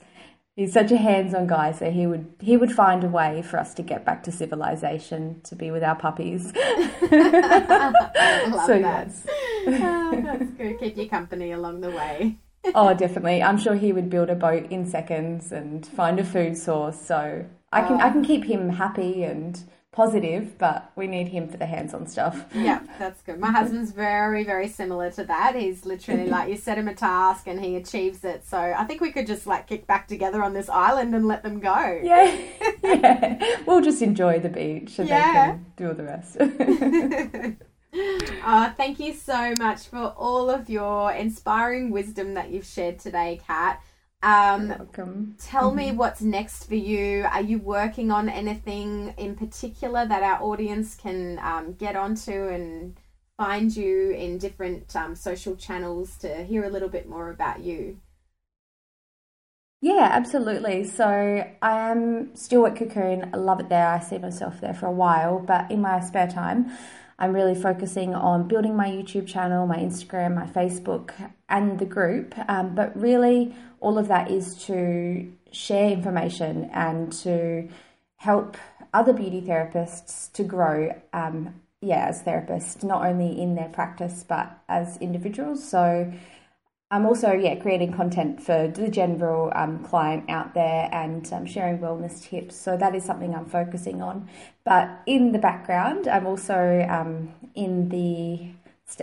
[0.56, 3.74] he's such a hands-on guy, so he would he would find a way for us
[3.74, 6.46] to get back to civilization, to be with our puppies.
[6.50, 9.08] so that.
[9.10, 9.26] yes,
[9.66, 10.80] oh, that's good.
[10.80, 12.38] Keep you company along the way
[12.74, 13.42] oh, definitely.
[13.42, 17.00] I'm sure he would build a boat in seconds and find a food source.
[17.00, 21.56] So I can I can keep him happy and positive, but we need him for
[21.56, 22.44] the hands-on stuff.
[22.54, 23.40] Yeah, that's good.
[23.40, 25.54] My husband's very very similar to that.
[25.54, 28.46] He's literally like you set him a task and he achieves it.
[28.46, 31.42] So I think we could just like kick back together on this island and let
[31.42, 32.00] them go.
[32.02, 32.38] Yeah,
[32.82, 33.60] yeah.
[33.66, 35.26] We'll just enjoy the beach and yeah.
[35.26, 37.64] they can do all the rest.
[37.92, 43.40] Uh, thank you so much for all of your inspiring wisdom that you've shared today,
[43.46, 43.82] Kat.
[44.22, 45.36] Um, welcome.
[45.38, 45.96] Tell me mm-hmm.
[45.96, 47.24] what's next for you.
[47.24, 52.96] Are you working on anything in particular that our audience can um, get onto and
[53.36, 58.00] find you in different um, social channels to hear a little bit more about you?
[59.80, 60.82] Yeah, absolutely.
[60.82, 61.04] So
[61.62, 63.30] I am still at Cocoon.
[63.32, 63.86] I love it there.
[63.86, 66.72] I see myself there for a while, but in my spare time,
[67.18, 71.10] I'm really focusing on building my YouTube channel, my Instagram, my Facebook,
[71.48, 72.34] and the group.
[72.48, 77.68] Um, but really, all of that is to share information and to
[78.16, 78.56] help
[78.94, 80.94] other beauty therapists to grow.
[81.12, 85.66] Um, yeah, as therapists, not only in their practice but as individuals.
[85.68, 86.12] So
[86.90, 91.78] I'm also yeah creating content for the general um, client out there and um, sharing
[91.80, 92.56] wellness tips.
[92.56, 94.28] So that is something I'm focusing on.
[94.64, 98.52] But in the background, I'm also um, in the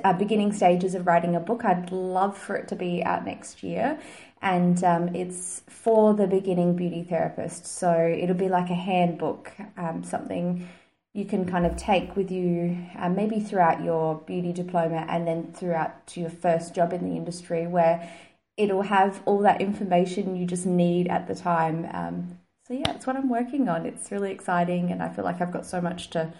[0.04, 1.64] uh, beginning stages of writing a book.
[1.64, 4.00] I'd love for it to be out next year.
[4.42, 7.68] And um, it's for the beginning beauty therapist.
[7.68, 10.68] So it'll be like a handbook, um, something
[11.16, 15.49] you can kind of take with you uh, maybe throughout your beauty diploma and then
[15.53, 18.11] throughout to your first job in the industry where
[18.57, 21.88] it'll have all that information you just need at the time.
[21.93, 23.86] Um, so, yeah, it's what I'm working on.
[23.86, 26.34] It's really exciting, and I feel like I've got so much to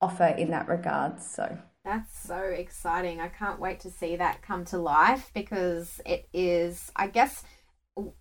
[0.00, 1.20] offer in that regard.
[1.20, 3.20] So, that's so exciting.
[3.20, 7.42] I can't wait to see that come to life because it is, I guess,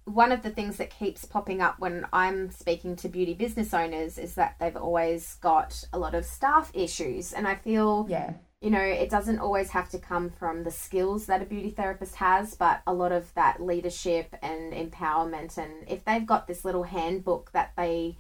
[0.06, 4.18] one of the things that keeps popping up when I'm speaking to beauty business owners
[4.18, 7.34] is that they've always got a lot of staff issues.
[7.34, 8.34] And I feel, yeah.
[8.62, 12.16] you know, it doesn't always have to come from the skills that a beauty therapist
[12.16, 15.58] has, but a lot of that leadership and empowerment.
[15.58, 18.18] And if they've got this little handbook that they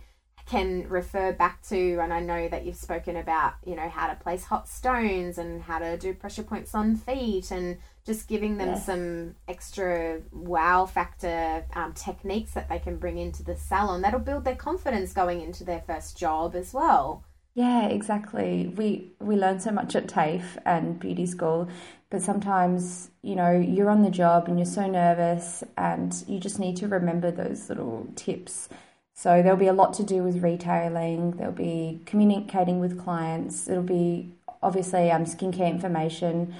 [0.49, 4.15] can refer back to and I know that you've spoken about you know how to
[4.15, 7.77] place hot stones and how to do pressure points on feet and
[8.09, 8.79] just giving them yeah.
[8.79, 14.43] some extra wow factor um, techniques that they can bring into the salon that'll build
[14.43, 19.69] their confidence going into their first job as well yeah exactly we we learn so
[19.69, 21.69] much at TAFE and beauty school
[22.09, 26.57] but sometimes you know you're on the job and you're so nervous and you just
[26.57, 28.69] need to remember those little tips
[29.13, 31.31] so there'll be a lot to do with retailing.
[31.31, 33.67] There'll be communicating with clients.
[33.67, 34.31] It'll be
[34.63, 36.55] obviously um, skincare information.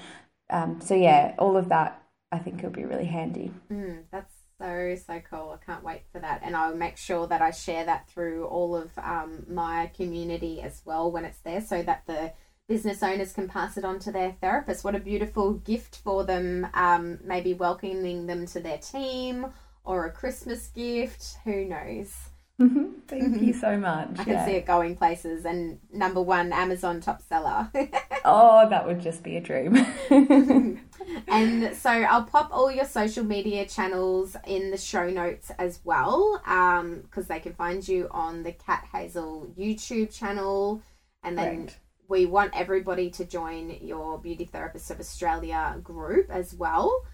[0.50, 3.52] Um, so yeah, all of that I think will be really handy.
[3.72, 5.58] Mm, that's so so cool.
[5.60, 8.76] I can't wait for that, and I'll make sure that I share that through all
[8.76, 12.32] of um, my community as well when it's there, so that the
[12.68, 14.84] business owners can pass it on to their therapist.
[14.84, 16.66] What a beautiful gift for them!
[16.74, 19.46] Um, maybe welcoming them to their team
[19.84, 21.38] or a Christmas gift.
[21.44, 22.29] Who knows?
[22.60, 22.84] Mm-hmm.
[23.08, 24.10] Thank you so much.
[24.18, 24.44] I can yeah.
[24.44, 27.70] see it going places and number one Amazon top seller.
[28.24, 29.74] oh, that would just be a dream.
[31.28, 36.38] and so I'll pop all your social media channels in the show notes as well,
[36.44, 40.82] because um, they can find you on the Kat Hazel YouTube channel,
[41.22, 41.60] and then.
[41.60, 41.76] Right.
[42.08, 47.04] We want everybody to join your Beauty Therapists of Australia group as well.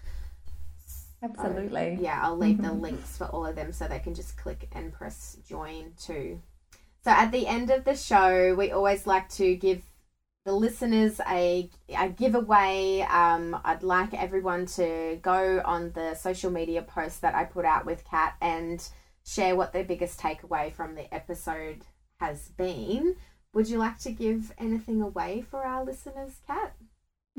[1.23, 1.97] Absolutely.
[1.99, 2.81] yeah, I'll leave the mm-hmm.
[2.81, 6.41] links for all of them so they can just click and press join too.
[7.03, 9.81] So at the end of the show, we always like to give
[10.45, 13.01] the listeners a, a giveaway.
[13.09, 17.85] Um, I'd like everyone to go on the social media post that I put out
[17.85, 18.87] with Kat and
[19.25, 21.83] share what their biggest takeaway from the episode
[22.19, 23.15] has been.
[23.53, 26.75] Would you like to give anything away for our listeners, Kat?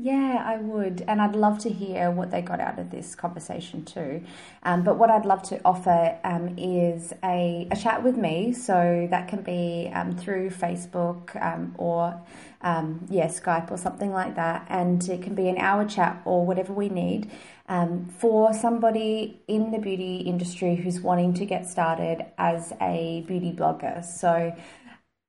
[0.01, 1.03] Yeah, I would.
[1.09, 4.23] And I'd love to hear what they got out of this conversation too.
[4.63, 8.53] Um, but what I'd love to offer um, is a, a chat with me.
[8.53, 12.17] So that can be um, through Facebook um, or,
[12.61, 14.65] um, yeah, Skype or something like that.
[14.69, 17.29] And it can be an hour chat or whatever we need
[17.67, 23.51] um, for somebody in the beauty industry who's wanting to get started as a beauty
[23.51, 24.05] blogger.
[24.05, 24.55] So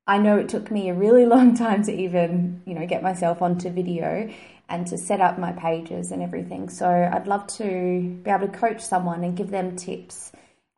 [0.06, 3.42] I know it took me a really long time to even, you know, get myself
[3.42, 4.30] onto video
[4.70, 6.70] and to set up my pages and everything.
[6.70, 10.32] So I'd love to be able to coach someone and give them tips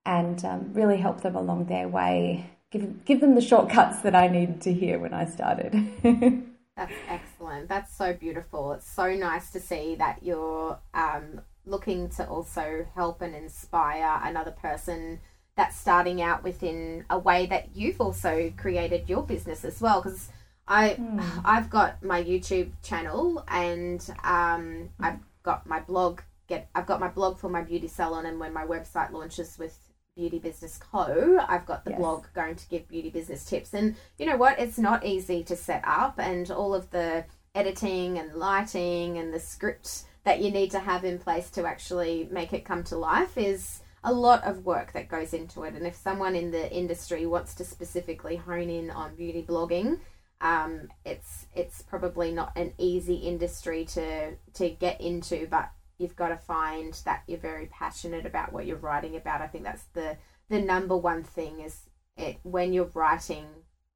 [0.05, 2.51] and um, really help them along their way.
[2.71, 5.73] Give give them the shortcuts that I needed to hear when I started.
[6.77, 7.69] That's excellent.
[7.69, 8.73] That's so beautiful.
[8.73, 14.53] It's so nice to see that you're um, looking to also help and inspire another
[14.53, 15.21] person
[15.55, 20.01] that's starting out within a way that you've also created your business as well.
[20.01, 20.31] Because
[20.67, 21.23] I mm.
[21.45, 26.21] I've got my YouTube channel and um, I've got my blog.
[26.49, 29.79] Get I've got my blog for my beauty salon, and when my website launches with
[30.17, 32.01] Beauty Business Co, I've got the yes.
[32.01, 33.73] blog going to give beauty business tips.
[33.75, 34.59] And you know what?
[34.59, 39.41] It's not easy to set up, and all of the editing and lighting and the
[39.41, 43.37] script that you need to have in place to actually make it come to life
[43.37, 45.75] is a lot of work that goes into it.
[45.75, 49.99] And if someone in the industry wants to specifically hone in on beauty blogging,
[50.43, 56.29] um, it's it's probably not an easy industry to to get into, but you've got
[56.29, 59.41] to find that you're very passionate about what you're writing about.
[59.41, 60.19] I think that's the
[60.51, 61.83] the number one thing is
[62.17, 63.47] it when you're writing,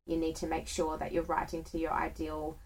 [0.07, 2.59] you need to make sure that you're writing to your ideal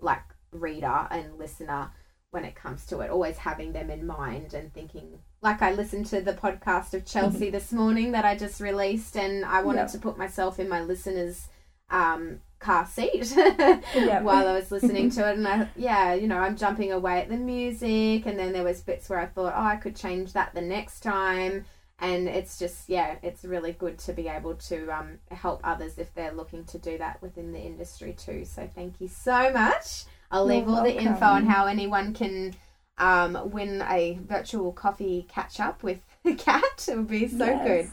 [0.00, 1.90] like reader and listener
[2.30, 3.10] when it comes to it.
[3.10, 7.50] Always having them in mind and thinking like I listened to the podcast of Chelsea
[7.58, 9.92] this morning that I just released, and I wanted yep.
[9.92, 11.48] to put myself in my listeners'
[11.90, 15.36] um, car seat while I was listening to it.
[15.36, 18.80] And I, yeah, you know, I'm jumping away at the music, and then there was
[18.80, 21.64] bits where I thought, oh, I could change that the next time.
[21.98, 26.12] And it's just, yeah, it's really good to be able to um, help others if
[26.14, 28.44] they're looking to do that within the industry too.
[28.44, 30.04] So thank you so much.
[30.30, 32.54] I'll leave all the info on how anyone can
[32.98, 36.00] um, win a virtual coffee catch up with
[36.38, 36.86] Kat.
[36.88, 37.66] It would be so yes.
[37.66, 37.90] good.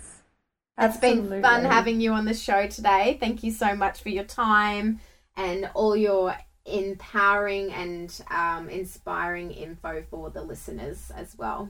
[0.78, 3.18] It's been fun having you on the show today.
[3.20, 5.00] Thank you so much for your time
[5.36, 11.70] and all your empowering and um, inspiring info for the listeners as well.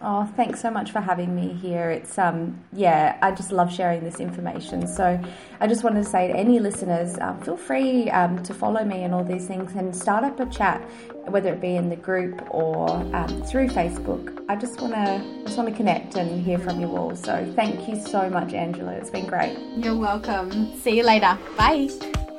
[0.00, 1.90] Oh, thanks so much for having me here.
[1.90, 4.86] It's um yeah, I just love sharing this information.
[4.88, 5.20] So
[5.60, 9.04] I just wanted to say to any listeners, um, feel free um, to follow me
[9.04, 10.80] and all these things and start up a chat,
[11.28, 14.44] whether it be in the group or um, through Facebook.
[14.48, 17.14] I just wanna just want to connect and hear from you all.
[17.14, 18.92] So thank you so much, Angela.
[18.92, 19.56] It's been great.
[19.76, 20.76] You're welcome.
[20.80, 21.38] See you later.
[21.56, 21.88] Bye.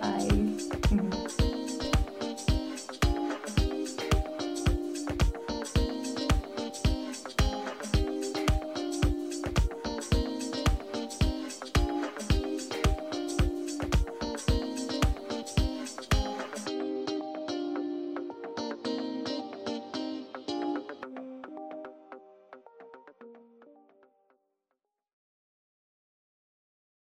[0.01, 0.52] Bye.